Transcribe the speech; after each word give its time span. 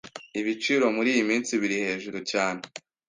Ibiciro 0.39 0.85
muriyi 0.95 1.21
minsi 1.29 1.51
biri 1.61 1.77
hejuru 1.87 2.19
cyane. 2.31 2.61